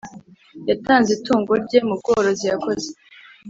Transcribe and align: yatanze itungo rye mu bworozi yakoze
yatanze 0.69 1.09
itungo 1.17 1.51
rye 1.63 1.79
mu 1.87 1.95
bworozi 1.99 2.43
yakoze 2.51 2.89